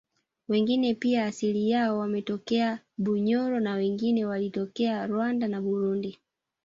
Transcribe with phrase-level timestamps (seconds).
[0.47, 6.19] wengine pia asili yao wametokea Bunyoro na wengine wakitokea Rwanda na Burundi